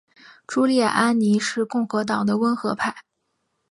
[0.47, 3.03] 朱利安尼是共和党的温和派。